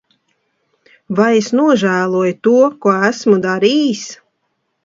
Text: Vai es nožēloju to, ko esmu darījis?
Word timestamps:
Vai 1.19 1.27
es 1.41 1.51
nožēloju 1.59 2.33
to, 2.49 2.57
ko 2.87 2.97
esmu 3.11 3.39
darījis? 3.45 4.05